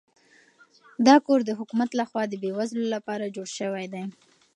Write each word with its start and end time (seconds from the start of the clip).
دا 1.07 1.15
کور 1.25 1.39
د 1.45 1.51
حکومت 1.59 1.89
لخوا 1.99 2.23
د 2.27 2.33
بې 2.41 2.51
وزلو 2.57 2.85
لپاره 2.95 3.33
جوړ 3.35 3.47
شوی 3.59 3.85
دی. 3.93 4.03